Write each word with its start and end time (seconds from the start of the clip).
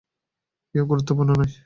কেউই 0.75 0.87
গুরুত্বপূর্ণ 0.87 1.29
নয়। 1.31 1.51